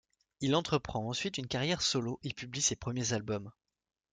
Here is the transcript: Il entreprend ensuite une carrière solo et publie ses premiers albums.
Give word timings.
Il 0.39 0.55
entreprend 0.55 1.07
ensuite 1.07 1.37
une 1.37 1.45
carrière 1.47 1.83
solo 1.83 2.19
et 2.23 2.33
publie 2.33 2.63
ses 2.63 2.75
premiers 2.75 3.13
albums. 3.13 3.51